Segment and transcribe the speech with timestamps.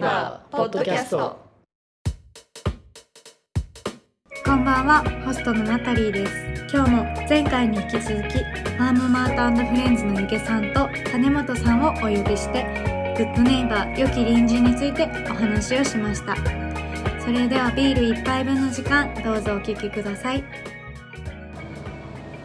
[0.00, 1.38] Good Neighbor ポッドキャスト
[4.46, 6.32] こんばんは、ホストのナタリーです。
[6.74, 12.64] 今日も前回に引き続き、ファームマートフレンズのゆげさんと金本さんをお呼びして、
[13.18, 16.34] グッドネイバー良き隣人についてお話をしました。
[17.20, 20.38] それではビール一杯分の時間、どうぞお聞きください。
[20.38, 20.42] い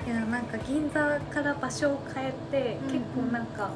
[0.10, 3.70] や、なんか銀座から場所を変えて、結構なんか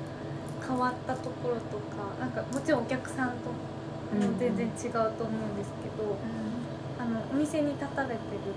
[0.69, 3.57] 変わったところとか、なんかもちろんお客さんとも
[4.37, 6.13] 全然違うと思うんですけど、
[7.01, 8.53] あのお店に立たれてる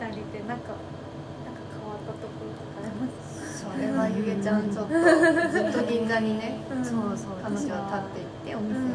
[0.00, 3.62] 二人でなんかなんか変わったところとかあります？
[3.62, 6.84] それはゆげちゃんちょっとずっと銀座にね、うん。
[6.84, 8.86] そうそう彼女は立っていってお店の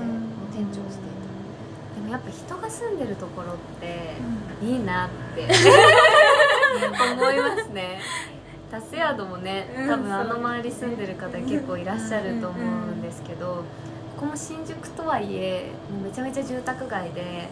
[0.51, 1.13] 店長をしてい
[1.95, 4.15] でもやっぱ人が住んでるところって
[4.65, 5.47] いいなって
[7.13, 7.99] 思いますね
[8.73, 13.63] タスヤードもねうん多分あの周り住んでる方結構いらっしゃると思うんですけど
[14.15, 15.69] ここも新宿とはいえ
[16.03, 17.49] めちゃめちゃ住宅街で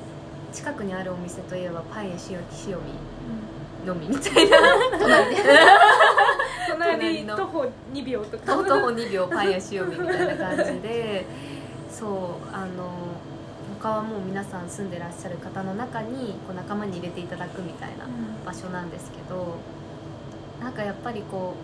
[0.51, 4.57] 近くにあるお店といえばパン屋しお塩見のみみたいな。
[4.97, 5.35] 隣。
[5.35, 5.43] で
[6.67, 11.25] 隣徒歩2秒とか徒歩2秒パン屋塩見みたいな感じで
[11.91, 12.91] そうあの
[13.79, 18.07] 他はもう皆さん住んでらっしゃる方の中にこう仲間に入れていただくみたいな
[18.43, 19.57] 場所なんですけど
[20.61, 21.55] なんかやっぱりこ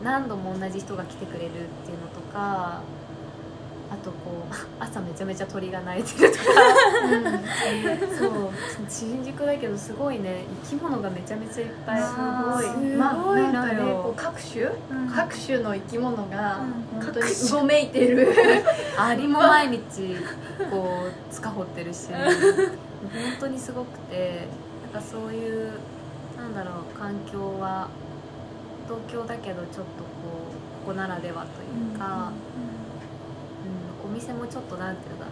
[0.00, 2.80] う何度も同じ人が来てくれるっていうのとか
[3.90, 6.44] あとこう 朝めちゃめちゃ鳥が鳴いてるとか。
[8.18, 8.50] そう
[8.88, 12.02] 新宿だけどすごいね生き物がめちゃめちゃいっぱい。
[12.02, 12.86] すごい。
[12.96, 15.08] まあなんかねこう各種、うん。
[15.08, 16.60] 各種の生き物が
[16.94, 17.02] うん。
[17.02, 18.34] 本当にうごめいてる。
[18.98, 20.16] アリも毎日
[20.70, 22.08] こう塚掘ってるし。
[22.10, 24.48] 本当にすごくて
[24.92, 25.72] なんかそういう
[26.36, 27.88] なんだろう環境は
[28.84, 30.10] 東京だけどちょっとこ
[30.84, 32.32] うここならではというか、
[34.04, 35.26] うん、お店もちょっとなんていうか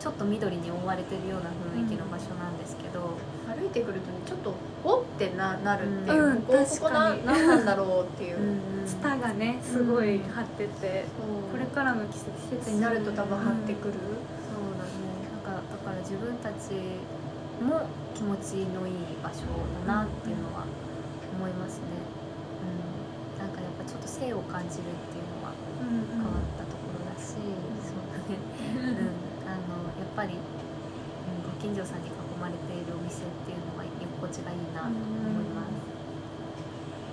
[0.00, 3.16] ちょっと緑に覆われてるような雰囲気の場所なんですけど、
[3.48, 4.54] 歩いてくるとねちょっっと
[4.84, 11.04] おってななるっていう、うんここここな何なんだろうっていう、 ツタがねすごい張ってて、
[11.50, 12.18] これからの季
[12.50, 16.72] 節になると多分張ってくる、そうだねなんかだから自分たち
[17.64, 19.42] も気持ちのいい場所
[19.86, 20.64] だなっていうのは
[21.36, 21.84] 思いますね、
[23.86, 30.42] ちょっと性を感じるっていうのはうん変わったところだし、そうだね、うん、あのやっぱり、うん、
[31.46, 35.96] ご近所さんに囲まれているお店っていうのは居心地がいいなと思います、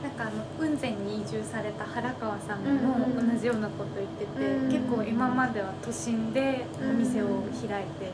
[0.04, 8.12] なんかあの雲仙に移住された原川さんも同じようなこと言ってて、うん結構今までは都心でお店を開いて、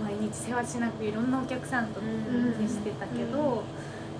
[0.00, 3.64] 毎日せわしなくいろんなお客さんと接してたけど、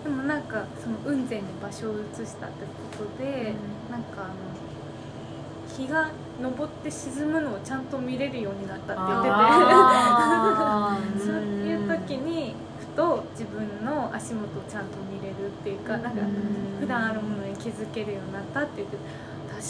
[0.07, 3.55] でもなんかその雲仙に場所を移したってことで、
[3.91, 4.35] なんかあの
[5.77, 9.35] 日が昇って沈むのをちゃんと見れるようになったって言ってて。
[11.27, 18.97] そういう時にふと自分の足元をちゃんと見れるっていうか、なんかうん普段あるものに気づけるようになったって言って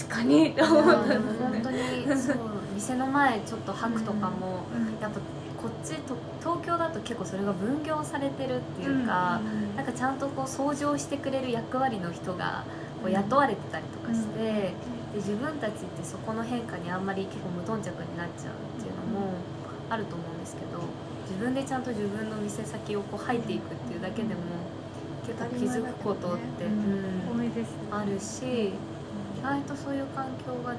[0.06, 1.60] 確かにって思ったんで本ね。
[1.62, 2.36] 当にそう
[2.74, 5.00] 店の前ちょっと吐くとかも、うん。
[5.00, 5.18] やっぱ
[5.60, 9.40] こっちと東京だと結構それが分業されてるっていうか、
[9.76, 12.64] なんかちゃんとこう掃除をしてくれる役割の人が
[13.02, 14.74] こう雇われてたりとかして、
[15.16, 19.32] で自分たちってそこの変化にあんまり結構無頓着になっちゃうっていうのも
[19.88, 20.82] あると思うんですけど
[21.24, 24.40] 自分でちゃんと自分の店先をこう入っていくっていうだけでも
[25.26, 26.70] 結構気づくことって、ね。
[26.70, 27.38] うん。
[27.38, 27.50] ね。
[27.90, 28.72] あるし意
[29.42, 30.78] 外とそういう環境がね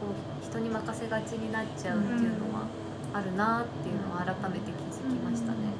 [0.00, 2.66] こう人に任せがちになっちゃうっていうのは
[3.14, 5.72] あるなっていうのは改めて気づきましたね。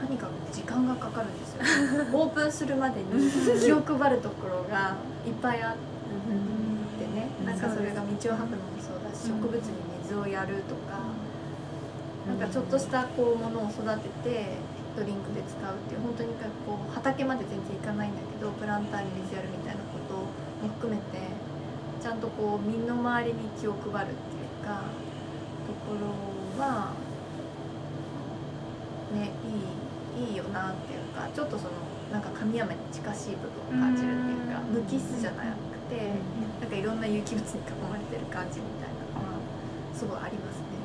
[0.00, 1.62] とにかく時間がかかるんですよ。
[2.12, 3.30] オープンするまでに
[3.60, 4.96] 気を配るところが
[5.26, 5.76] いっぱいあっ
[6.98, 7.28] てね。
[7.40, 8.40] うんなんかそれが道を吐くのも
[8.80, 9.72] そうだしうん植物に
[10.02, 11.00] 水をやるとか
[12.26, 14.56] なんかちょっとしたこうものを育てて
[14.96, 16.30] ドリンクで使うっていう本当に
[16.66, 21.18] こう畑まで全然いかないんだけどプランターに水やるみたいなことも含めて
[22.00, 24.86] ちゃんとこう身の回りに気を配るっていうか
[25.66, 26.92] ところは
[29.12, 31.70] ねいいいいよなっていうかちょっとその
[32.12, 34.74] なんか神山に近しい部分を感じるっていうかうん。
[34.74, 36.14] 無機質じゃなくて
[36.60, 39.42] なんかいろんな有機物に囲まれてる感じみたいなのは
[39.92, 40.78] すごいありますね。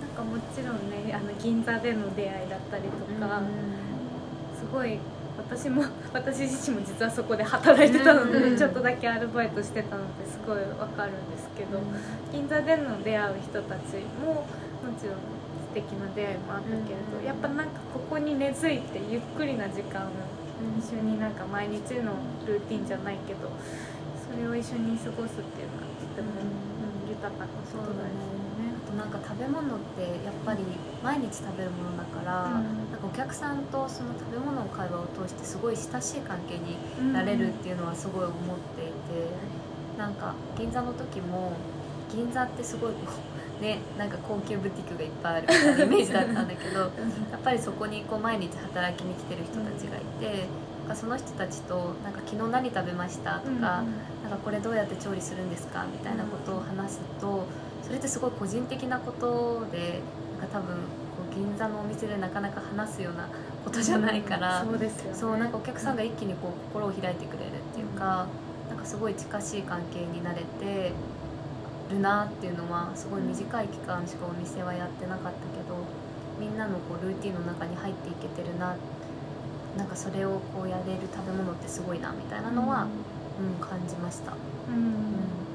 [0.00, 2.90] なんかもちろんねあの銀座での出会いだったりと
[3.20, 3.42] か、
[4.56, 4.98] すごい
[5.38, 8.58] 私も私自身も実はそこで働いてたので、うん。
[8.58, 11.78] ちょっとだけアルバイトしてたのですごいわかるんですけど、
[12.32, 14.44] 銀座での出会う人たちもも
[14.98, 17.24] ちろん素敵な出会いもあったけれど、うん。
[17.24, 20.10] やっぱなんかここに根付いてゆっくりな時間を
[20.78, 23.48] 一緒になんか毎日のルーティンじゃないけど
[24.18, 28.14] それを一緒に過ごすっていうのはとても、うん、豊豊かなことだだね
[28.58, 28.74] ね。
[28.74, 30.60] あとなんか食べ物ってやっぱり
[31.02, 38.34] 毎日食べるものだから、うんなんかお客さんとその食べ物の会話を通してすごい親しい関係になれるっていうのはすごい思っ
[38.76, 38.92] ていて、
[39.98, 41.52] なんか銀座の時も
[42.12, 42.98] 銀座ってすごいこ
[43.60, 46.90] うねなんか高級ブティックがいっぱいあるみたいなイメージだったんだけどやっ
[47.42, 50.46] ぱりそこにこう毎日働きに来てる人たちがいて、
[50.88, 53.84] かその人たちとなんか昨日何食べましたとか、なん
[54.30, 57.46] かこれどうやって調理するんですかみたいなことを話すと
[57.82, 60.00] それってすごい個人的なことで
[60.40, 60.76] なんか多分
[61.38, 63.28] 銀座のお店でなかなか話すような
[63.64, 65.16] ことじゃないから、そうですよね。
[65.16, 68.26] そうなんかお客さんが一気にこう心を開いてくれるっていうか、
[68.68, 70.92] なんかすごい近しい関係になれて
[71.90, 75.76] るなっていうのはすごい短い期間しかお店はやってなかったけど
[76.38, 78.76] みんなのこうルーティンの中に入っていけてるな
[79.76, 82.88] なんかそれをこうやれる食べ物ってすごいなみたいなのは、
[83.38, 83.64] うん。
[83.64, 84.32] 感じました。
[84.32, 84.34] う
[84.72, 84.82] ん。
[84.84, 85.30] なん。
[85.30, 85.47] か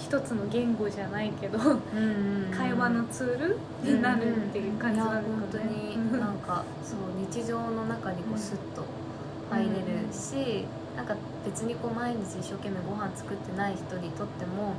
[0.00, 8.84] 一つの言語じゃないけどうん会話のツールになるっていう感じなんですかねいや本当になんかそう日常の中にこうスッと
[9.50, 10.64] 入れるし、
[10.96, 14.74] なんか別にこう毎日一生懸命ご飯作ってない人にとっても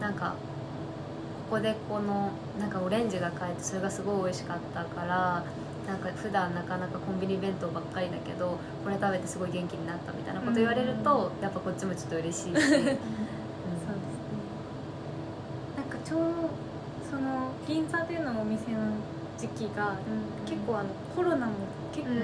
[0.00, 0.34] なんか
[1.50, 5.44] ここでこのなんかオレンジが買えてそれがすごい美味しかったから
[5.86, 12.96] なんか普段なかなかコンビニ弁当ばっかりだけどこれ食べてすごい元気になったみたいなこと言われると、やっぱこっちもちょっと嬉しいし、 うんそうですね
[15.76, 16.26] なんかちょうど
[17.10, 18.94] その銀座でのお店の
[19.36, 19.96] 時期が
[20.46, 21.52] 結構あのコロナも
[21.92, 22.14] 結構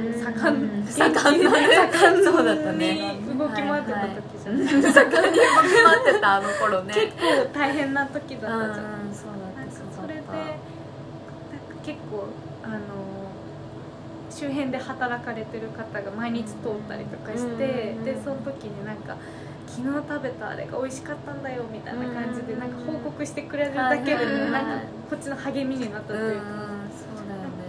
[0.46, 0.86] 盛んうん。
[0.86, 1.50] 盛ん。
[1.50, 2.24] 盛ん。
[2.24, 3.18] そうだったね。
[3.18, 6.94] に動き回ってた時じゃない、盛んに動き回ってたあの頃ね。
[6.94, 9.12] 結構大変な時だったじゃない、うん。
[9.12, 10.32] それでなんか
[11.82, 12.28] 結構
[12.62, 12.78] あの
[14.30, 16.54] 周辺で働かれてる方が毎日通っ
[16.88, 18.04] たりとかして、うん。
[18.04, 19.16] でその時になんか
[19.72, 22.60] 昨日食べたあれが美味しかったんだよみたいな感じでうん。
[22.60, 26.40] なんか報告してくれるだけでなんかこっちの励みになったという。
[26.40, 26.42] か、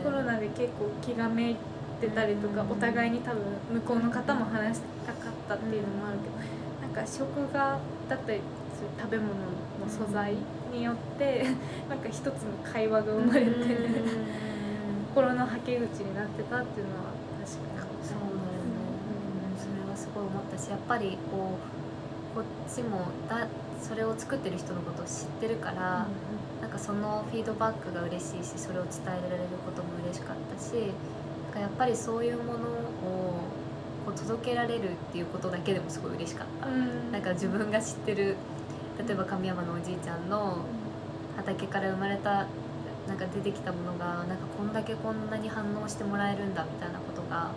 [0.03, 1.55] コロナで結構気がめい
[2.01, 2.71] てたりとか、うん。
[2.71, 3.41] お互いに多分
[3.75, 6.35] 向こうの方も話したかったっていうのもあるけど、
[6.81, 7.79] なんか食が
[8.09, 8.41] だったり
[8.99, 9.35] 食べ物の
[9.88, 10.35] 素材
[10.73, 11.45] によって
[11.88, 12.33] なんか一つの
[12.65, 13.56] 会話が生まれて、うん。
[15.15, 18.03] 心のはけ口になってたっていうのは確かに。
[18.03, 18.75] そうだよね、
[19.47, 19.57] うん。
[19.57, 21.82] それはすごい思ったしやっぱりこう
[22.33, 23.00] こっちも
[23.30, 23.47] だ
[23.81, 26.07] それを作ってる人のことを知ってるから、
[26.62, 32.59] なんかそのフィードバックが嬉しいしそれを伝えられることも嬉しかったしなんかやっぱりそういうものを
[34.06, 37.12] こう届けられるっていうことだけでもすごい嬉しかった、うん。
[37.12, 38.38] なんか自分が知ってる
[39.06, 40.59] 例えば神山のおじいちゃんの
[41.35, 42.47] 畑から生まれた
[43.07, 47.51] なんか出てきたものがなんかこんだけこんなに反応してもらえるんだみたいなことが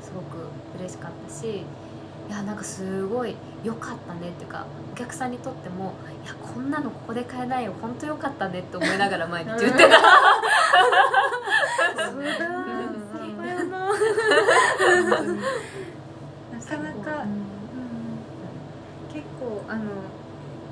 [0.00, 0.48] すごく
[0.78, 1.64] 嬉しかったし
[2.28, 5.94] いやなんかすごい良かったねっていうかお客さんにとっても
[6.24, 9.88] いやこんなのここで買えないよ本当良かったねって思いながら 毎日言ってた。
[9.88, 9.96] な
[16.58, 17.58] なかなか、うん
[19.12, 19.82] 結構あの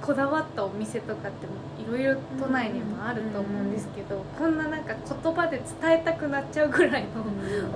[0.03, 0.29] こだ。
[0.29, 1.47] わったお店とかって
[1.83, 7.23] いろいろ都内にもあると思うんですけど、こんななんか言葉で伝えたくなっちゃうぐらいの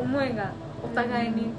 [0.00, 0.52] 思いが
[0.82, 1.52] お互いに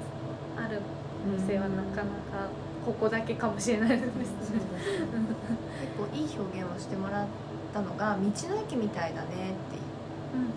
[0.56, 0.80] ある
[1.26, 2.48] お店はなかなか
[2.84, 4.12] ここだけかもしれないですね。
[5.80, 7.26] 結構いい表現をしてもらっ
[7.72, 9.54] たのが道の駅みたいだね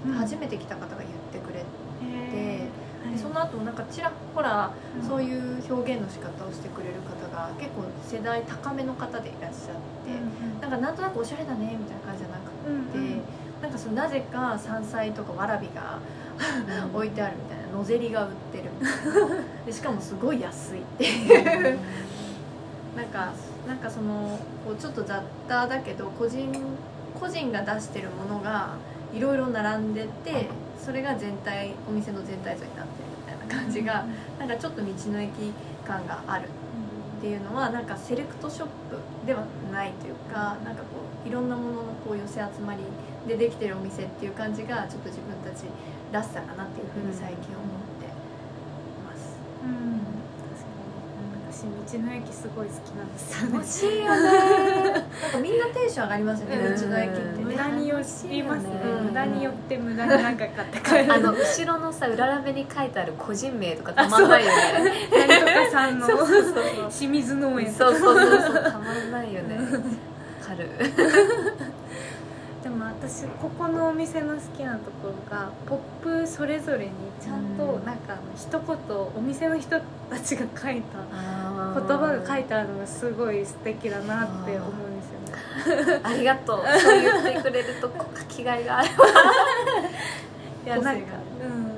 [0.08, 1.66] って初めて来た方が言ってくれて、
[2.02, 2.68] へ
[3.12, 5.08] でその後なんかちらほらうん。
[5.08, 12.50] そういう表現の仕方をしてくれる方が結構世代高めの方でいらっしゃって、なんかなんとなくおしゃれだねみたいな感じじゃなく
[12.92, 13.22] て、うんうん。
[13.62, 16.00] なんかそのなぜか山菜とかわらびが
[16.94, 19.44] 置いてあるみたいなのぜりが売ってるみたいな。
[19.66, 21.80] でしかもすごい安いっていう
[22.96, 23.34] なんか
[23.68, 26.52] なんかそのこうちょっと雑多だけど個人
[27.20, 28.76] 個人が出してるものが
[29.14, 30.48] いろいろ並んでて
[30.78, 34.06] それが全体お店の全体像になってるみたいな感じが
[34.40, 35.32] なんかちょっと道の駅
[35.86, 36.50] 感がある。
[37.16, 42.84] っていうのはなんかセレクトショップではないというかなんかこういろんなもののこう寄せ集まり
[43.28, 45.64] でできてるお店っていう感じがちょっと自分たち
[46.12, 48.06] らしさかなっていうふうに最近思って
[49.02, 49.40] ます。
[49.64, 50.06] うん
[50.54, 51.55] 確かに私
[51.92, 53.58] 道の駅すごい好きなんですよね。
[53.58, 54.92] 楽しいよね。
[55.22, 56.82] なんかみんなテンション上がりますよねうん。
[56.82, 57.96] 道の駅って無ね駄に寄
[58.30, 58.70] りますね。
[58.84, 64.58] うん無駄に寄って無駄になんか買って帰るあの後ろのさ裏ラベに書いてある個人名とかたまんないよね。
[65.28, 66.08] なんとかさんの
[66.90, 68.64] 清水農園そうそうそうそう。
[68.64, 69.56] たまんないよね。
[69.58, 70.70] わかる
[72.64, 76.92] でも私ここのお店の好きなところがポップそれぞれに
[77.22, 79.80] ちゃんとうんなんか一言お店の人
[80.10, 80.98] たちが書いた
[81.56, 86.02] 言言葉が書いてあるのがすごい素敵だなって思うんですよね。
[86.04, 86.60] ありがとう。
[86.80, 88.90] そう言ってくれると書きがいがある
[90.66, 91.76] いやなんかうん。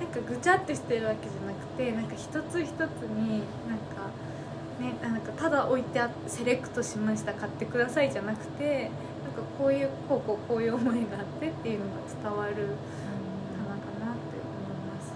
[0.00, 4.10] なんかぐちゃってしてるわけじゃなくてなんか一つ一つになんか
[4.80, 8.90] ねなんかただ置いてあセレクトしました買ってくださいじゃなくて
[9.24, 15.14] なんかこういうこうこうこういう思いがあってっていうのが伝わる棚かなって思います。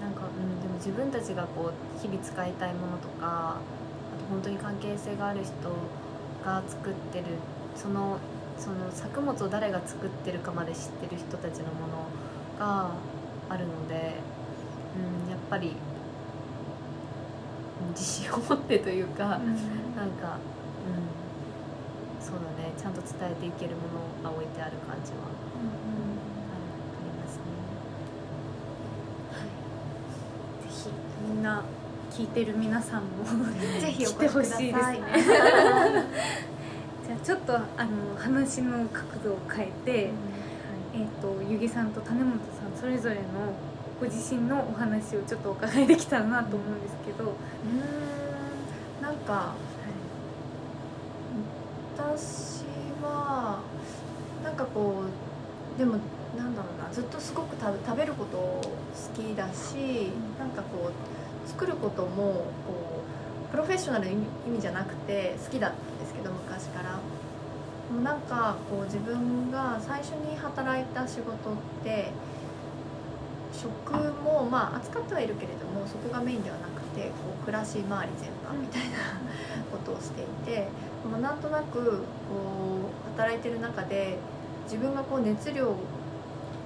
[0.00, 3.60] なんか、うん、でも自分たちがこう日々使いたいものとかあ
[4.18, 5.52] と本当に関係性がある人
[6.44, 7.24] が作ってる
[7.76, 8.18] その
[8.58, 12.06] その作物を誰が作ってるかまで知ってる人たちのもの
[12.58, 12.90] が
[13.48, 13.98] あるので、う
[15.28, 15.74] ん、やっぱりうん
[17.92, 19.50] 自信を持ってというか、なんか、うん、
[22.20, 22.72] そうだね。
[22.76, 23.82] ちゃんと伝えていけるも
[24.22, 25.18] のが置いてある感じは。
[25.18, 25.72] ある
[26.98, 27.42] ありますね。
[30.62, 30.90] ぜひ
[31.28, 31.64] みんな
[32.12, 33.24] 聞いてる皆さんも
[33.80, 35.00] ぜひお来てほ越しいですね。
[37.06, 40.10] じゃあちょっとあの話の角度を変えて、
[40.94, 43.22] えっ、とゆぎさんと種本さんそれぞれの
[43.98, 49.02] ご自身のお話をちょっとお伺いできたらなと思うんですけど、うーん。
[49.02, 49.54] なんか
[51.96, 52.64] 私
[53.02, 53.58] は
[54.44, 55.02] なんかこ
[55.76, 55.96] うでも
[56.36, 58.62] なんだろうなずっとすごく食べること好
[59.14, 62.32] きだし、なんかこう作ることも
[62.66, 63.02] こ
[63.48, 64.16] うプロフェッショナルの意
[64.50, 66.98] 味じゃなくて好きだったんですけど昔から。
[67.88, 72.10] でもなんかこう自分が最初に働いた仕事って
[73.52, 73.92] 食
[74.24, 78.96] もまあ扱ってはいるけれどもそこがメインではなくてこう暮らし周り全般みたいな
[79.70, 80.68] ことをしていてで
[81.10, 82.02] もなんとなくこ
[83.06, 84.16] う働いてる中で
[84.64, 85.74] 自分がこう熱量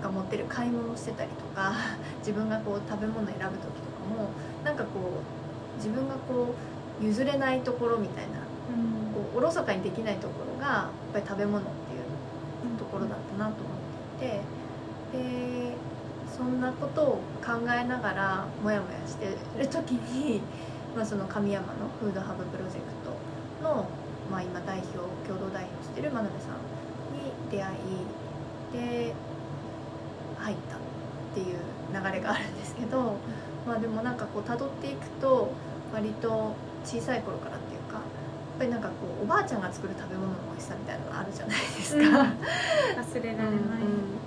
[0.03, 1.75] が持ってる買い物してたりとか
[2.21, 4.31] 自分がこう食べ物選ぶ時とかも
[4.67, 6.53] なんかこう自分がこ
[7.01, 8.41] う譲れないところみたいな
[9.15, 15.73] こうおろそかにできないところがやっぱり食べ物っていうところだったなと思っていてで
[16.37, 17.07] そんなことを
[17.41, 20.43] 考えながらモヤモヤしてる時に、
[20.97, 23.87] まあ、その神山のフードハブプロジェクトの、
[24.31, 26.61] まあ、今代表共同代表してる真鍋さん
[27.17, 29.15] に出会いで
[30.39, 30.79] 入ったっ
[31.35, 31.57] ていう
[31.93, 33.17] 流れがあるんですけど、
[33.67, 35.51] まあでもなんかこう辿っていくと
[35.93, 36.55] 割と
[36.85, 38.03] 小さい頃からっていうかやっ
[38.59, 42.03] ぱりなんかこうおばあちゃんが作る食べ物の美味しさみたいなのがあるじゃないですか。
[43.03, 44.27] 忘れられない。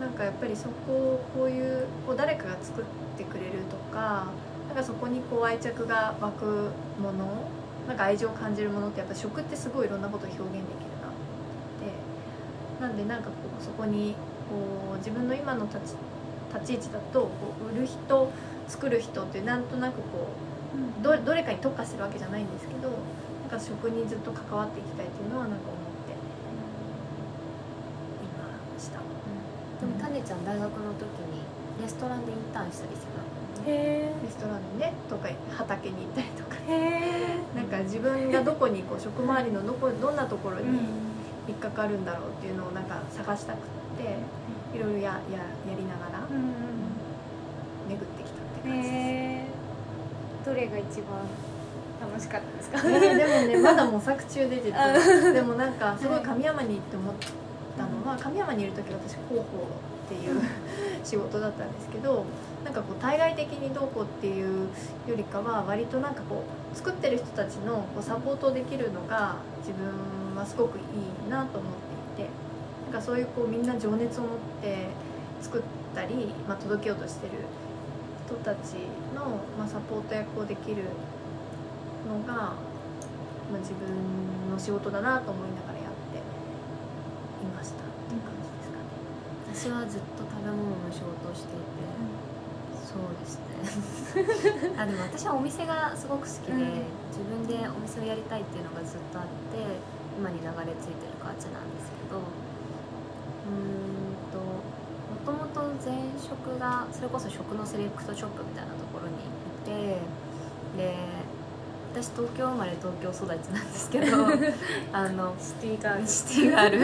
[0.00, 2.84] なんかやっぱりそこをこういうこう誰かが作っ
[3.16, 4.26] てくれるとか
[4.68, 6.44] なんかそこにこう愛着が湧く
[7.02, 7.50] もの
[7.88, 10.68] なんか愛情を感じるものってやっぱ食ってすごいいろんなことを表現できる
[11.02, 11.12] なっ
[11.80, 14.14] てなんでなんかこうそこに
[14.48, 15.94] こう自分の今の立ち
[16.54, 17.30] 立ち位置だとこ
[17.72, 18.32] う売る人
[18.66, 20.28] 作る人ってなんとなくこ
[21.00, 22.96] うどどれかに特化してるわけじゃないんですけどな
[23.46, 26.16] んか食にずっと関わっていきたいっていうのはなんか思ってい
[28.36, 29.00] ました。
[29.00, 31.42] でもタネちゃん大学の時に
[31.80, 35.96] レストランでインターンしたりしてたへレストランにねとか畑に。
[35.96, 36.56] 行ったりとか。
[37.54, 40.66] なんか自分がどこにこう食周りのどこどんなところに
[41.48, 43.60] 引っかかるんだろうっていうのをなんか探したくっ
[43.96, 44.18] て
[44.74, 46.52] いろいろやややりながらうん
[47.88, 48.74] 巡ってきたってうん。
[48.74, 49.42] 感じで
[50.44, 50.48] す。
[50.48, 51.24] どれが一番
[52.00, 52.78] 楽しかったですか？
[52.84, 57.14] えーでもね まだ模索中で実はでもなんかすごい神山に行って思っ
[57.76, 60.40] たのは神山にいる時私広報っていう
[61.04, 62.24] 仕事だったんですけど
[62.64, 64.68] なんかこう対外的にどうこうっていう
[65.06, 70.80] よりかは割となんかこう作ってる人たちのこうサポートできるのが自分はすごくい
[71.26, 71.72] いなと思っ
[72.16, 72.30] ていて
[72.88, 74.88] かそういうこうみんな情熱を持って
[75.40, 75.62] 作っ
[75.94, 77.32] たり、まあ、届けようとしてる
[78.26, 78.76] 人たち
[79.14, 80.84] の、まあ、サポート役をできる
[82.06, 82.56] のが、ま
[83.54, 89.80] あ、自分の仕事だなと思いながらやっていましたっていう感じですかね。
[89.80, 91.88] 私はずっと食べ物の仕事をしていて、
[92.84, 93.40] そうです
[94.64, 94.76] ね。
[94.76, 96.98] あでも私はお店がすごく好きで、うん。
[97.08, 99.58] 自分でお店をやりたいっていうのがずっとあって
[100.16, 102.22] 今に流れ着いてる感じなんですけど
[103.48, 109.28] うーんともともと前職がそれこそ食のセレクトショップみたいなところにい
[109.64, 110.00] て
[110.76, 110.94] で
[111.92, 114.26] 私東京生まれ東京育ちなんですけど
[114.92, 116.06] あのシティガール。
[116.06, 116.78] シティがある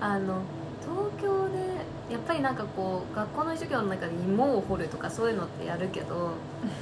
[0.00, 0.42] あの
[0.82, 6.32] 東京でやっぱりなんかこう学校の授業の中で芋を掘るとかそういうのってやるけど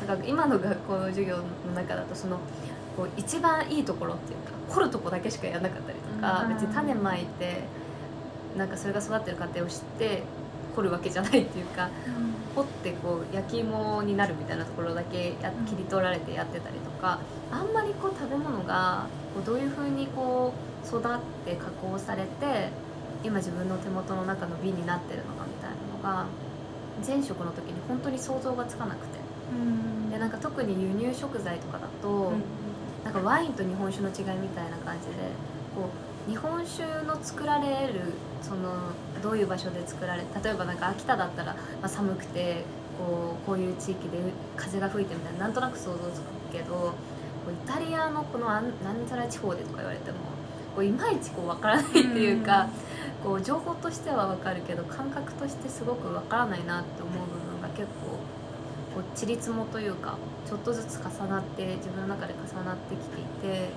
[0.08, 1.42] なんか今の学校の授業の
[1.74, 2.38] 中だとその
[2.96, 7.62] こう一番いいところっていうか掘るとこだけしかやらなかったりとか、うん別に種まいて
[8.56, 10.22] なんかそれが育ってる過程を知って
[10.74, 11.90] 掘るわけじゃないっていうか
[12.54, 17.18] 掘ってこう焼き芋になるみたいなところだけや切り取られてやってたりとか
[17.50, 20.52] あんまりこう食べ物がこうどういうふうにこ
[20.84, 21.02] う育っ
[21.44, 22.70] て加工されて
[23.22, 26.26] 今自分の手元の中の瓶になってるのかみたいなのが
[27.06, 29.20] 前職の時に本当に想像がつかなくて。
[30.10, 32.32] でなんか特に輸入食材とかだと、
[33.04, 35.12] なんかワインと日本酒の違いみたいな感じで
[35.74, 38.12] こう日本酒の作られる
[38.42, 42.64] そのどういう場所で作られ例えばなんか秋田だったら、まあ、寒くて
[42.98, 44.18] こうこういう地域で
[44.56, 46.94] 風が吹いてみたいななんとなく想像つくけどこ
[47.48, 50.18] うイタリアのこのあんなんちゃら地方でとか言われても
[50.74, 52.68] こういまいちこう分からないっていうか、
[53.24, 58.18] こう情報としては分かるけど感覚としてすごく分からないなって思う部分が結構
[58.94, 63.70] こうちりつもというかちょっとずつ重なって自分の中で重なってきていて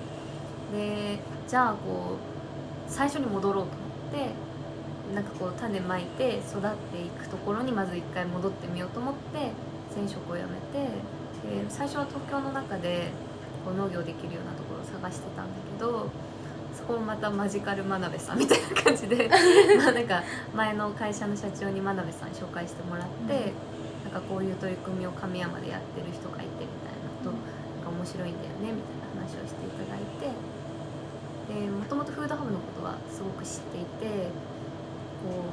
[0.72, 2.33] でじゃあこう
[2.88, 9.52] 最初に戻ろうと思ってなんかこう種まいて育っていくところにまず一回戻ってみようと思って
[9.94, 10.88] 前職を辞めて
[11.62, 13.10] で最初は東京の中で
[13.64, 16.10] こう農業できるようなところを探してたんだけど
[16.74, 19.30] そこもまたマジカル真鍋さんみたいな感じで
[19.78, 20.22] まあなんか
[20.54, 23.52] 前の会社の社長に真鍋さん紹介してもらって、
[24.02, 27.64] なんかこういう取り組みを神山でやってる人がいてみたいなと、なん。
[27.84, 30.32] か面白いんだよねみたいな話をしていただいて
[31.48, 34.28] でもともとフードハブのことはすごく知っていて
[35.22, 35.44] こ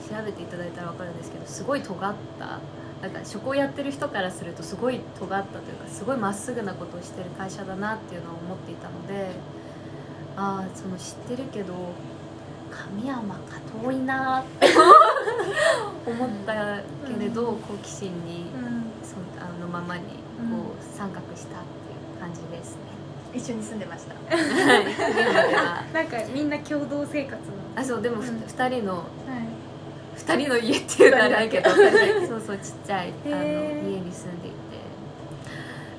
[0.00, 2.60] う調べていただいたら分かるんですけどすごい尖った
[3.02, 9.32] なんか職をやってる人からするとすごい尖ったというかすごいまっすぐなことをしてる会社だなっていうのを思っていたので
[10.36, 11.74] ああその知ってるけど
[12.70, 14.68] 神山か遠いなって
[16.06, 18.46] 思ったけれど、好奇心に
[19.02, 22.95] そあのままにこう参画したっていう感じですね。
[23.36, 24.14] 一緒に住んでました。
[25.92, 27.40] なんかみんな共同生活の。
[27.76, 28.40] あそうでもふうん。
[28.46, 29.04] 二人のはい。
[30.16, 31.70] 二人の家っていうのはあれだけど。
[31.70, 34.56] そうそうちっちゃいあの家に住んでいて。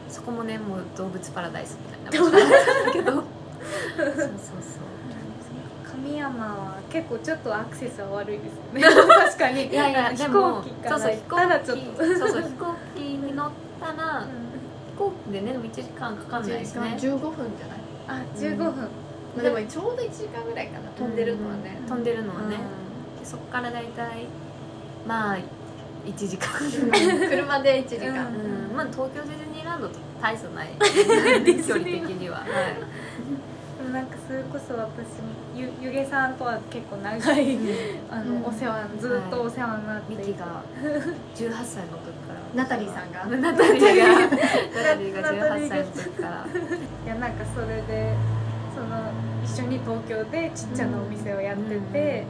[0.09, 3.11] そこもねもう動物パラダイスみたいな場所だったけど。
[3.11, 3.23] そう
[4.05, 4.27] そうそう。
[5.91, 8.81] 神山は結構ちょっとアクセスは悪いですよね。
[9.25, 9.67] 確かに。
[9.67, 14.56] いやいや飛でも行機かそうそう飛ら行機そうそう飛行機に乗ったら飛
[14.97, 16.95] 行機でねでも1時間かかんないし1ね。
[16.97, 17.79] 時間15分じゃない？
[18.07, 18.89] あ15分、ま
[19.39, 20.89] あでもちょうど1時間ぐらいかな。
[20.91, 21.79] 飛んでるのはね。
[21.87, 22.55] 飛んでるのはね、
[23.19, 24.25] でそこから大体
[25.07, 25.37] まあ
[26.05, 26.49] 1時間。
[26.59, 28.27] う ん車で1時間。
[28.27, 28.75] うん。
[28.75, 30.69] まあ東京ディズニーランドと大差ない。
[30.79, 32.47] 距離的には、はい、
[33.77, 34.87] でもなんかそれこそ私
[35.55, 37.57] ゆゆげさんとは結構長い
[38.09, 38.45] あの、うん。
[38.45, 40.63] お世話ずっとお世話になっていて、ミキが
[41.35, 42.16] 18歳の時
[42.55, 43.25] ナタリーさんが。
[43.25, 44.19] ナタリーが。
[44.19, 46.47] ナタリーが18歳の時から。
[47.05, 48.15] いやなんかそれで
[48.73, 49.11] その
[49.43, 52.25] 一緒に東京でちっちゃなお店をやってて、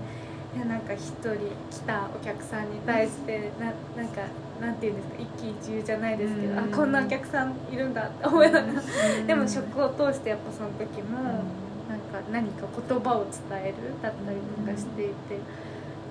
[0.55, 1.35] いやなんか一人
[1.69, 3.65] 来たお客さんに対してな
[4.01, 4.21] なんか
[4.61, 5.15] なんていうんですか？
[5.19, 6.59] 一喜一憂じゃないですけど、うん。
[6.59, 8.81] あこんなお客さんいるんだって思いながら、
[9.27, 15.39] でも食を通してやっぱその時も、なんか何か言葉を伝えるだったりとかしていて、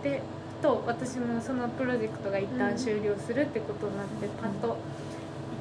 [0.02, 0.22] で
[0.66, 4.76] と私もそのプロジェクトが一旦終了するってことになってパッと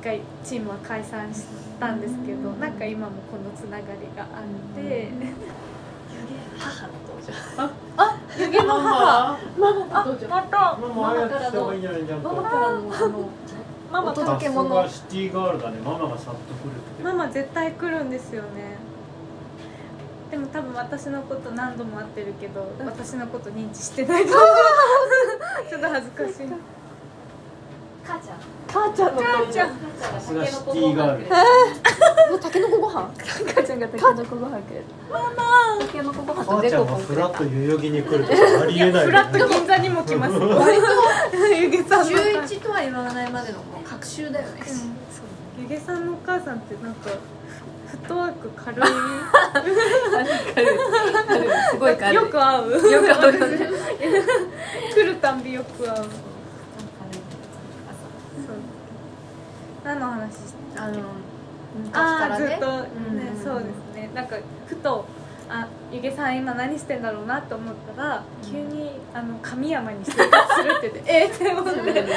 [0.01, 1.43] 一回チームは解散し
[1.79, 5.09] たんですけど、なんか今もこのつながりがあって、
[6.57, 7.33] 母の登場
[8.37, 9.37] 湯気の母。
[9.57, 10.77] ママあまた。
[10.77, 12.77] ママあやってした方がいいんじゃないちゃんとママからの。
[12.93, 13.29] あの
[13.91, 15.77] マ届け物シティガールだね。
[15.83, 17.03] ママがさっと来るって。
[17.03, 18.74] ママ絶対来るんですよね
[20.31, 24.45] でも多分私のこと何度も会ってるけど私のこと認知してないと思う。
[25.69, 26.49] ちょっと恥ずかしい。
[28.05, 28.37] 母ちゃん。
[28.67, 29.69] 母ちゃんの母ちゃん。
[29.99, 31.19] さすがシティガー。
[31.19, 33.11] ルたけのこご飯？
[33.55, 34.85] 母ちゃんがタケノコご飯くれる。
[35.09, 40.33] ママタケノコご飯と母ちゃデコんがフラッポンくれたと代々木に来るとかありえないフラット銀座にも来ます。
[40.37, 42.05] 割とゆげさんの。
[42.05, 44.61] 週一とは言わないまでのもう隔週だよね。
[45.59, 47.09] ゆげさんのお母さんってなんか
[47.87, 48.83] フットワーク軽い
[49.63, 49.69] す
[51.79, 52.15] ごい軽い。
[52.15, 52.71] よく会う。
[52.71, 52.91] よく会
[53.29, 53.33] う。
[53.39, 53.57] よね
[54.93, 55.95] 来るたんびよく会う。
[55.95, 56.05] そう。
[59.83, 60.33] 何の話？
[60.33, 60.93] してあの
[61.75, 62.45] 昔あからね。
[62.45, 62.87] あずっとね、
[63.35, 63.43] うん。
[63.43, 64.09] そうですね。
[64.13, 64.35] なんか
[64.67, 65.05] ふと
[65.49, 72.05] あゆげさん今何してんだろうなと思ったら、急にあの神山に生活するって言って えーって思って。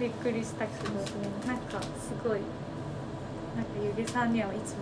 [0.00, 0.94] びっくりしたけど
[1.46, 1.88] なんかす
[2.26, 2.40] ごい
[3.54, 4.76] なんかゆげさんにはいつも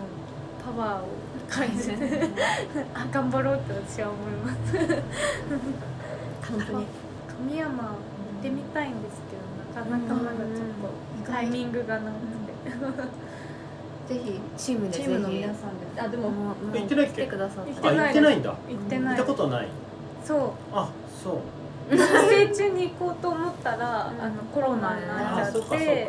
[0.68, 1.04] パワーを
[1.48, 1.96] 感じて
[2.94, 4.76] あ頑張ろうって私は思います。
[6.50, 6.86] 本当に。
[7.26, 7.84] 神山行
[8.40, 10.68] ってみたいんですけどなかなかまだちょっ
[11.24, 12.14] とタイミングがなく
[14.08, 15.04] て、ぜひチームでぜひ。
[15.04, 16.00] チームの皆さんで。
[16.00, 17.22] あでももう行ってないっけ？
[17.22, 19.16] 来てくださっ行ってあ行ってないんだ行ってない。
[19.16, 19.68] 行ったことない。
[20.24, 20.50] そう。
[20.72, 20.90] あ
[21.22, 21.40] そ
[21.90, 21.96] う。
[21.96, 24.22] 学生中に行こうと思ったら、うん。
[24.22, 26.08] あのコロナになっちゃって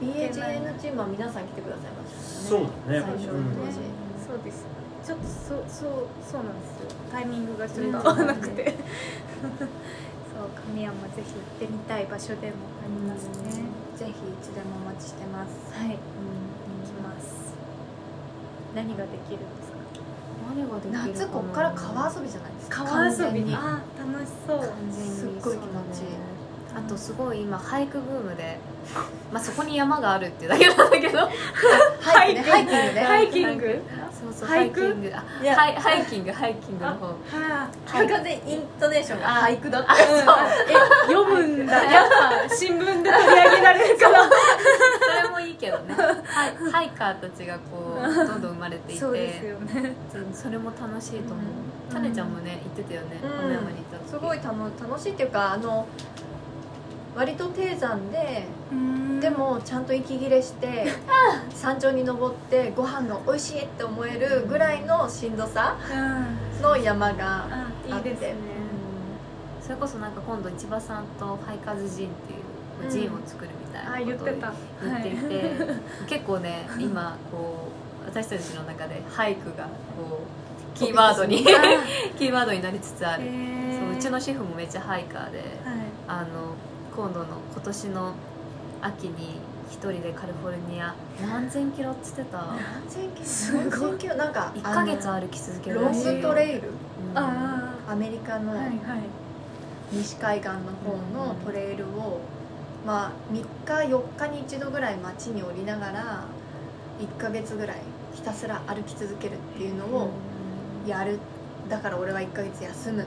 [0.00, 3.78] BAGN チームは皆さん来てくださいましたそうだね最初の当時、
[4.26, 4.66] そうです。
[5.04, 6.88] ちょっとそうそうそうなんですよ。
[7.12, 15.52] タイミングがちょっと合わなくて、そう 神山ぜひ行ってみたい場所でもありますね、ぜひいつでもお待ちしてます。
[15.76, 15.88] はい。
[15.90, 15.94] 行
[16.88, 17.52] きます。
[18.74, 19.78] 何ができるんですか？
[20.56, 22.84] 何ができる夏こっから川遊びじゃないですか？
[22.84, 23.54] 川遊び完全に。
[23.54, 24.58] あ楽しそう。
[24.58, 26.16] 完全にすっごい気持ちいい
[26.76, 28.58] あとすごい今俳句ブームで
[29.32, 31.18] まあそこに山があるっていうだけなんだけど。
[32.00, 32.52] ハイキングね。
[32.52, 33.02] ハイキングね。
[33.02, 33.82] ハイキング。
[34.12, 35.12] そうそうハイキング。
[35.14, 37.06] あハイハイキングハイキングの方。
[37.06, 39.26] はあ完全にイントネーションが。
[39.26, 39.90] 俳句だって。
[40.02, 41.82] え読むんだ。
[41.90, 42.08] やっ
[42.48, 45.94] ぱ新聞で取り上げられるから それもいいけどね。
[46.26, 49.00] ハイハイカーたちがこうどんどん生まれていて。
[49.00, 49.94] そうですよね。
[50.34, 51.36] それも楽しいと思う。
[51.88, 51.94] うん。
[51.94, 53.20] タネちゃんもね言ってたよね。
[53.22, 53.30] うん。
[53.30, 54.10] 亀山に行った時。
[54.10, 54.54] すごい楽
[54.88, 55.86] 楽しいっていうかあの
[57.16, 58.44] 割と低山で
[59.20, 60.86] でもちゃんと息切れして
[61.54, 65.76] 山頂に登ってご飯が美味しいって思えるぐらいのしんどさ
[66.58, 66.62] うん。
[66.62, 68.34] の山があいいですね。
[69.62, 74.52] それこそなんか今度千葉さんとハイカズジンっていううんジンを作るみたいなあことを言ってた。
[74.82, 75.16] 言ってい。
[75.16, 75.54] て、
[76.06, 77.68] 結構ね 今こ
[78.04, 79.64] う私たちの中で俳句が
[79.96, 81.44] こうキーワードに
[82.18, 85.48] キーワードになりつつある、そううちのシェフもめっちゃハイカーで、はい。
[86.08, 86.26] あの
[86.94, 88.14] 今度の今年の
[88.80, 92.38] 秋に一人でカリフォルニア何千キロっつってた？
[92.38, 93.26] 何千キロ？
[93.26, 93.64] すごい。
[93.64, 94.14] 何千キロ？
[94.14, 96.68] なんか1ヶ月あ歩き続けるらしいングトレイル？
[96.68, 97.18] うん。
[97.18, 98.54] あアメリカの
[99.90, 102.20] 西海岸の方のトレイルを、
[102.86, 106.24] まあ3日4日に一度ぐらい街に降りながら
[107.00, 107.78] 1ヶ月ぐらい
[108.14, 110.10] ひたすら歩き続けるっていうのを
[110.86, 111.18] やる。
[111.68, 113.06] だから俺は1ヶ月休むっ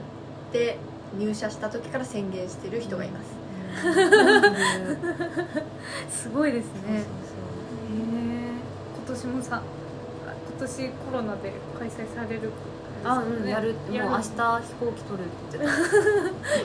[0.52, 0.76] て
[1.18, 3.47] 入社した時から宣言してる人がいます、うん
[6.10, 7.04] すごいですね。
[8.96, 9.62] 今年もさ
[10.50, 12.50] 今年コロナで開催される
[13.04, 15.70] あうんやるもう明日飛行機取るって言って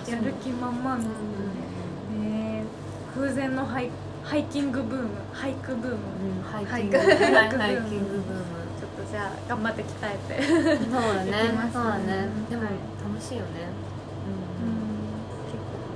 [0.06, 0.12] た。
[0.18, 1.04] やる気満々ね。
[1.06, 1.10] ね
[2.64, 2.66] え
[3.16, 3.90] 空前のハイ
[4.24, 5.98] ハイキングブーム俳句ブーム。
[5.98, 6.98] うんハイキング。
[6.98, 7.14] ブーム。
[8.80, 10.44] ちょっとじゃあ頑張って鍛えて。
[10.44, 11.32] そうだね。
[11.72, 12.28] そうだね。
[12.50, 12.72] でもはい。
[13.04, 13.70] 楽しいよね。
[14.26, 14.73] 結構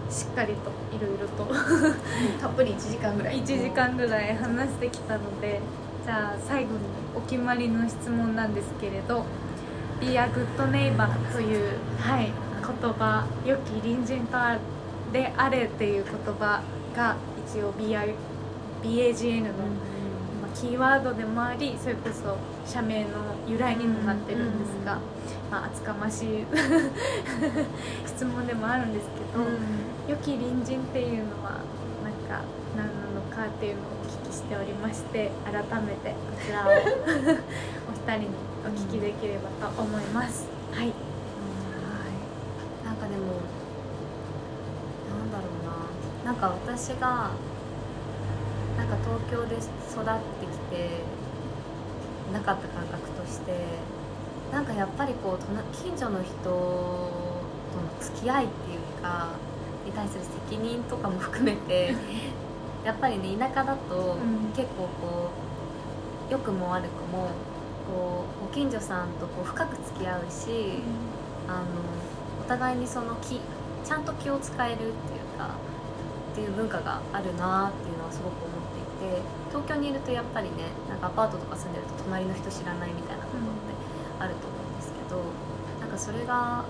[0.10, 1.46] しっかりといろいろと。
[2.39, 3.41] たっぷり1時間ぐらい。
[3.41, 5.60] 1時間ぐらい話してきたので
[6.08, 6.80] じゃあ最後に
[7.13, 9.26] お決まりの質問なんですけれど
[10.00, 12.32] 「Be a good neighbor」という、はい、
[12.82, 14.58] 言葉「良き隣人とあ
[15.12, 16.62] であれ」っていう言葉
[16.96, 19.48] が一応 BAGN の、
[20.41, 22.38] まあ、キーワードでもありそれこそ
[22.68, 23.10] 社名の
[23.48, 25.00] 由来にもなってるんですが、
[25.50, 26.46] まあ、厚かましい
[28.06, 29.46] 質問でもあるんですけど。
[30.08, 31.60] 良き隣人っていうのは
[32.02, 32.42] なんか
[32.78, 35.54] 何なのかっていうのをお聞きしておりまして改
[35.84, 40.48] めてこちらを お二人にお聞きできればと思います。
[40.72, 40.94] はい。
[42.86, 43.44] なんかでも
[45.12, 45.44] なんだろ
[46.24, 46.32] うな。
[46.32, 47.32] なんか私が
[48.78, 51.02] なんか東京で育ってきて
[52.34, 53.54] なかった感覚として
[54.52, 59.30] なんかやっぱりこう近所の人との付き合いっていうか
[59.86, 61.96] に対する責任とかも含めて
[62.86, 64.54] やっぱりね田舎だとうん。
[64.56, 65.30] 結構こ
[66.30, 67.30] う良くも悪くも
[67.88, 70.82] こうご近所さんとこう深く付き合うし、
[71.48, 71.66] あの
[72.42, 73.40] お互いにその気
[73.86, 74.92] ちゃんと気を使えるっていう
[75.38, 75.56] か
[76.34, 78.62] っていう文化があるなっていうのはすごく思っ
[79.00, 80.56] ていて東京にいるとやっぱりね
[80.98, 83.48] んかアパートとか住んでると隣の人知らないみたいなことって
[84.20, 85.22] あると思うんですけど、
[85.80, 86.66] なんかそれが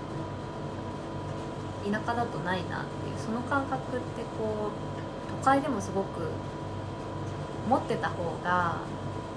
[1.84, 6.28] 田舎だとないなっていうその感覚ってこう都会でもすごく
[7.68, 8.76] 持ってた方が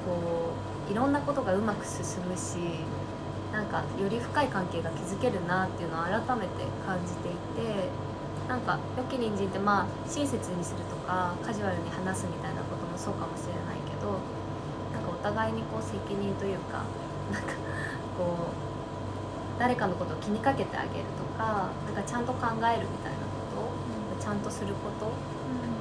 [0.06, 0.51] こ
[0.89, 2.58] ういろんなことがうまく進むし
[3.54, 7.89] なんかより深い関係が築けるなっていうのを改めて感じていて
[8.47, 14.19] なんか良き隣人ってまあ親切にするとかカジュアルに話すみたいなこともそうかもしれないけど
[15.23, 16.84] 互いにこう責任というか
[17.31, 17.53] なんか
[18.17, 18.51] こ
[19.57, 23.19] う誰かのことを気にかけてあげるとかなんかちゃんと考えるみたいな
[23.55, 23.69] こ
[24.17, 25.12] とちゃんとすること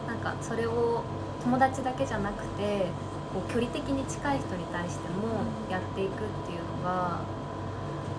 [0.07, 1.03] なんかそれを
[1.42, 2.87] 友達だけじゃなくて
[3.33, 7.20] こう距離的に近い人に対してもやっていくっていうのが、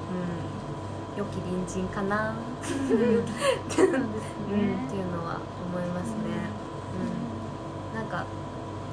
[0.10, 2.38] うん、良き隣人かな、うん、
[3.20, 3.92] っていう
[5.12, 6.16] のは思いますね。
[7.92, 8.26] うん、なんか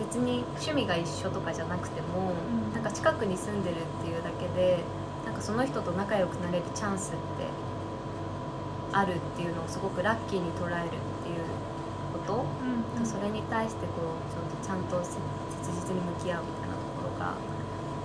[0.01, 2.33] 別に趣味が一緒とかじゃなくても、
[2.69, 2.73] うん。
[2.75, 4.79] なんか近くに住んでるっていうだけで
[5.25, 7.19] なんかその人と仲良くなれるチャンスって
[8.93, 10.91] あるっていうのをすごくラッキーに捉えるっ
[11.23, 11.43] ていう
[12.13, 15.19] こと、うんそれに対してこうちょっとちゃんと切
[15.63, 17.35] 切実に向き合うみたいなところが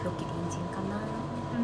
[0.06, 1.02] 良き隣人かな。
[1.58, 1.62] う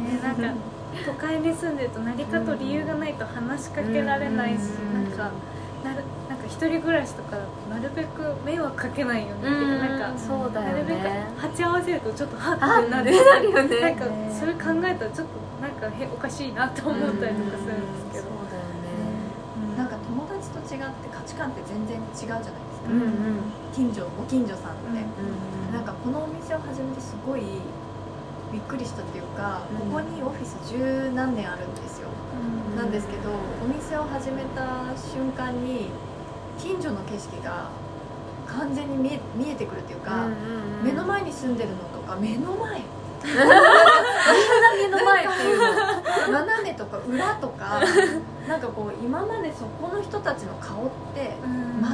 [0.00, 0.54] んねなんか
[1.04, 5.04] 都会に住んでると何かと理由がないと話しかけられないし、うん。
[5.04, 5.30] なんか
[6.60, 7.38] 一人暮らしとか
[7.72, 11.24] なるべく迷惑かけないようにっていうか、なんかそうだよなるべくね。
[11.40, 13.14] 鉢合わせるとちょっとハあッてなる。
[13.16, 13.80] よね。
[13.80, 18.92] なんかそれ考えたらちょっとなんかへおかしいなと思ったりとかするんですけど、そうだよね。
[19.72, 22.44] なんか友達と違って価値観って全然違うじゃないで
[22.76, 23.40] すか、うんうん。
[23.72, 27.40] 近所ご近所さんって、うんなんかこのお店を始めてすごい
[28.52, 29.88] びっくりしたっていうか、うん。
[29.96, 30.76] ここにオフィス十
[31.16, 32.76] 何年あるんですよ、うん。
[32.76, 33.32] なんですけど
[33.64, 35.88] お店を始めた瞬間に
[36.60, 37.70] 近所の景色が
[38.46, 40.26] 完全に見え見えてくるっていうか、
[40.82, 42.82] 目の前に住んでるのとか目の前。
[43.22, 46.32] 目の前っていうの。
[46.32, 47.80] 斜めとか裏とか
[48.48, 51.84] なんかこう今までそこの人たちの顔ってうん。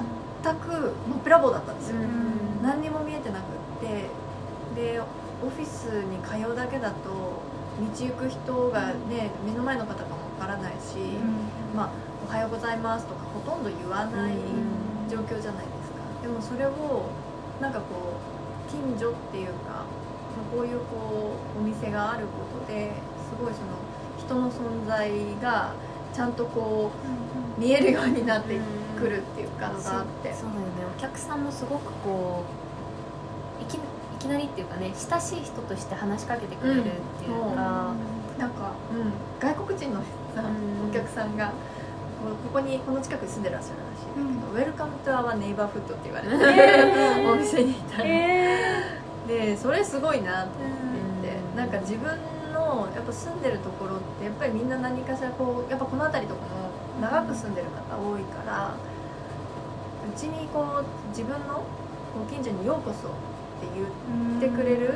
[0.43, 0.69] 全く
[1.09, 2.63] のっぺらぼうだったんですよ、ん。
[2.63, 3.45] 何にも見えてなくっ
[3.81, 4.09] て。
[4.77, 10.99] でオフィスに通うだけだと道行く人がね目の前の方かもわからないし、
[11.75, 11.91] まあ
[12.27, 15.09] 「おはようございます」とかほとんど言わないうん。
[15.09, 16.03] 状況じゃないですか。
[16.21, 17.07] でもそれを
[17.61, 17.85] なんかこ
[18.67, 23.79] う近所っていうか、まあこういうこうお店があることですごいその
[24.19, 25.09] 人の存在
[25.41, 25.73] が
[26.13, 26.91] ちゃんとこ
[27.57, 28.59] う見えるようになって
[28.99, 30.33] くるっていうかのがあって。
[30.35, 30.67] そうだよね。
[30.99, 32.43] お客さんもすごくこ
[33.61, 33.79] ういきい
[34.19, 37.95] きなりっていうかね親しい人として話しかけてくれるっていうか、
[38.39, 40.01] なんか、うん、外国人の
[40.35, 40.91] さ、うん。
[40.91, 41.53] お客さんが
[42.23, 51.57] こうここにこの近くに住んでらっしゃるらしいんだけど「ウェルカムトゥアワネイバーフッド」って言われて、えーお店にいたら、えでそれすごいなと思ってて、うん。
[51.57, 52.09] なんか自分
[52.55, 58.75] のやっぱ住んでるところってやっぱりみんな何かしらこうやっぱこの辺りとかも長く住んでる方多いから
[60.07, 61.63] うちにこう自分の
[62.15, 63.11] ご近所にようこそっ
[63.61, 64.95] て言うーってくれる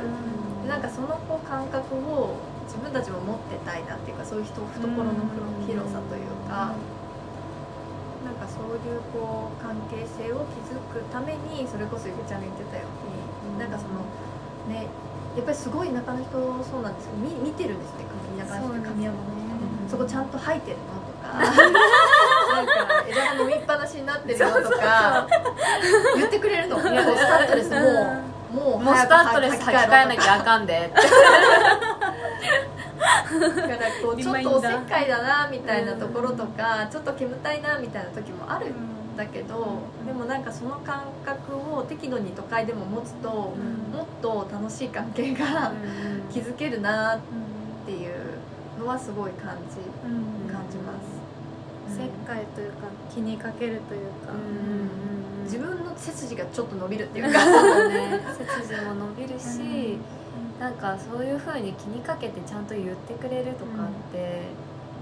[0.63, 0.69] うん。
[0.69, 5.11] なんかそのこう感覚を自分たちも持ってたいなっていうかそういう人懐の
[5.67, 6.73] 広さというか、
[8.25, 14.05] なんかそういうこう関係性を築くためにそれこそゆきちゃんが言ってたように、なんかその
[14.69, 14.87] ね
[15.35, 16.31] やっぱりすごい田舎の人
[16.63, 18.05] そうなんですけど見見てるんですね
[18.37, 19.23] 田舎の人って神山の
[19.83, 19.89] うん。
[19.89, 21.39] そこちゃんと生えてるのとか。
[22.51, 22.71] なんか
[23.07, 25.27] 枝が伸びっぱなしになってるのとか。
[26.15, 26.77] 言ってくれるの。
[26.77, 30.91] もうスタッドレスもうもうもうスタッドレス履き替えなききゃあかんで
[33.01, 43.53] だからこうちょっとおせっかいだなみたいなところとかちょっと煙たいなみたいな時もあるんだけどでもなんかその感覚を適度に都会でも持つとも
[44.03, 45.73] っと楽しい関係が
[46.31, 47.19] 築けるなっ
[47.85, 48.13] ていう
[48.79, 49.77] のはすごい感じ
[50.51, 51.21] 感じます。
[51.87, 54.33] おせっかいというか気にかけるというか、
[55.43, 57.39] 自分の背筋がちょっと伸びるっていうか。
[58.37, 59.97] 背筋も伸びるし、
[60.61, 64.43] なんかそういう風に気にかけてちゃんと言ってくれるとかって、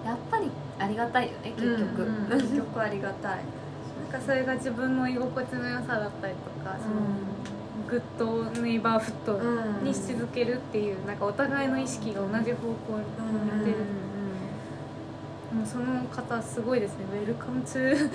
[0.06, 3.39] やっぱりありがたいよね結局、うんうん結局ありがたい。
[4.10, 6.95] なんかそれが自分の居心地の良さだったりとか、その
[7.89, 13.04] グッドネイバーフットうんにし続けるっていうなんかお互いの意識が同じ方向に
[13.52, 13.78] 向いてる、
[15.54, 17.00] もうその方すごいですね。
[17.13, 18.10] ウェルカムツー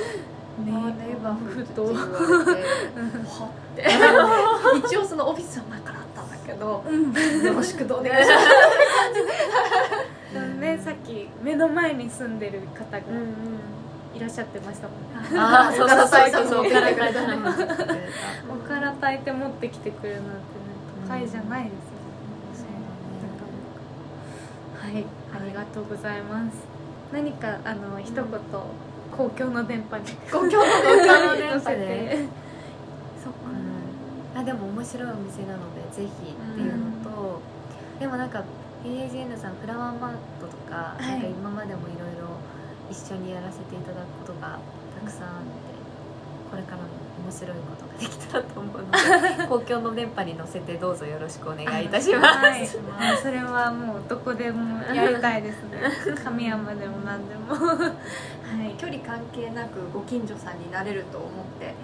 [0.65, 1.89] ネイバーフットっ
[3.77, 3.85] て。
[4.89, 5.81] 一応そのオフィスは前
[6.57, 7.45] からあったん。
[7.45, 8.47] よろしくどう願いします。
[10.61, 13.29] ねさっき目の前に住んでる方がうんうん。
[14.17, 16.71] いらっしゃってましたもんね、ああそうそうそうそうお
[18.69, 20.43] から炊いて持ってきてくれるなんてね
[21.03, 21.73] 都会じゃないです
[22.63, 22.69] よ
[24.93, 26.59] ね、はいありがとうございます。
[27.13, 28.25] 何かあの一言、
[29.11, 30.05] 公共の電波に。
[30.31, 31.77] 公共の電 乗せて。
[31.77, 32.44] ねそっかなあ
[34.45, 37.41] でも面白いお店なのでぜひっていうのと、
[37.99, 38.45] でもなんか
[38.85, 41.03] PAGN さんフラワーマートとか,、い。
[41.03, 42.29] なんか今までもいろいろ
[42.91, 44.59] 一緒にやらせていただくことが
[45.01, 45.75] たくさんあって
[46.51, 46.89] これからも
[47.25, 48.91] 面白いことができたらと思うの
[49.39, 52.39] で 公共の電波に乗せてどうぞよろしくお願いいたします。
[52.39, 52.67] はい、
[53.17, 55.81] それはもうどこでもやりたいですね。
[56.23, 57.55] 神山でも何でも。
[57.57, 57.95] は
[58.63, 61.75] い距離関係なくご近所さんになれると思って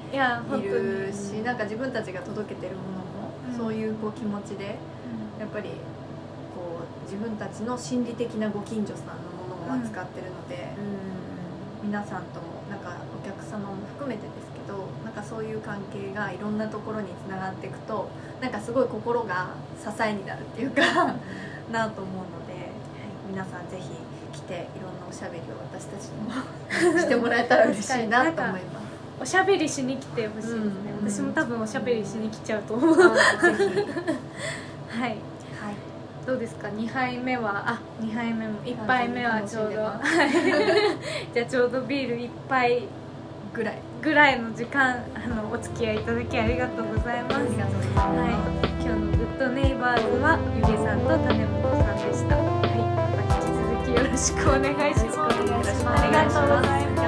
[0.59, 3.05] いるしなんか自分たちが届けてるものも、
[3.51, 3.57] うん。
[3.57, 4.77] そういうこう気持ちで
[5.39, 5.71] やっぱり
[6.55, 9.13] こう自分たちの心理的なご近所さんの
[9.47, 10.75] ものを扱ってるので、
[11.83, 20.83] 皆さんともなんかお客様も含めてですけどなんかそういう関係がいろんなところにつながっていくとなんかすごい心が支えになるっていうか
[21.73, 22.71] なと思うので
[23.29, 23.89] 皆さんぜひ
[24.33, 28.91] 来ていろんなおしゃべりを私たちにもしてもらえたら嬉しいなと思います。
[29.23, 34.99] おしゃべりしに来てほしいですね、うん私も多分おしゃべりしに来ちゃうと思う、あーぜひ。
[34.99, 35.11] はい。
[35.11, 35.17] はい
[36.27, 40.31] どうですか？2杯目はあ2杯目も1杯目はちょうど楽はい。
[41.33, 42.83] じゃあちょうどビール1杯
[43.55, 47.37] ぐらいぐらいの時間あのお付き合いいただきありがとうございます。
[47.37, 47.51] はい、
[48.85, 52.60] 今日のグッドネイバーズはゆげさんと種本さんでした。
[54.21, 55.87] しくお願いします。
[55.89, 57.00] ありがとうございます。